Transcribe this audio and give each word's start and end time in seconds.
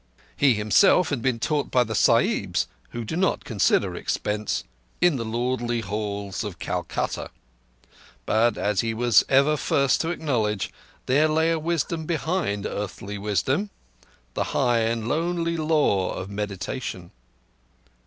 He 0.35 0.55
himself 0.55 1.09
had 1.09 1.21
been 1.21 1.37
taught 1.39 1.69
by 1.69 1.83
the 1.83 1.93
Sahibs, 1.93 2.65
who 2.89 3.05
do 3.05 3.15
not 3.15 3.43
consider 3.45 3.93
expense, 3.93 4.63
in 4.99 5.17
the 5.17 5.23
lordly 5.23 5.81
halls 5.81 6.43
of 6.43 6.57
Calcutta; 6.57 7.29
but, 8.25 8.57
as 8.57 8.79
he 8.81 8.95
was 8.95 9.23
ever 9.29 9.55
first 9.55 10.01
to 10.01 10.09
acknowledge, 10.09 10.71
there 11.05 11.27
lay 11.27 11.51
a 11.51 11.59
wisdom 11.59 12.07
behind 12.07 12.65
earthly 12.65 13.19
wisdom—the 13.19 14.43
high 14.43 14.79
and 14.79 15.07
lonely 15.07 15.55
lore 15.55 16.15
of 16.15 16.31
meditation. 16.31 17.11